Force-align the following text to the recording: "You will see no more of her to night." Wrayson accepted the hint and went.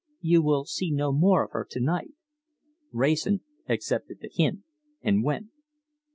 "You 0.21 0.41
will 0.41 0.65
see 0.65 0.89
no 0.89 1.11
more 1.11 1.45
of 1.45 1.51
her 1.51 1.63
to 1.69 1.79
night." 1.79 2.15
Wrayson 2.91 3.41
accepted 3.69 4.19
the 4.19 4.31
hint 4.33 4.63
and 5.03 5.23
went. 5.23 5.49